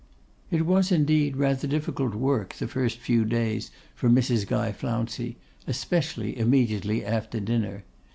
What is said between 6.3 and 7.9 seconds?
immediately after dinner.